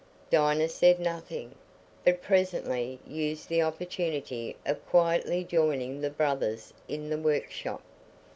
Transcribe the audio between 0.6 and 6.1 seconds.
said nothing, but presently used the opportunity of quietly joining the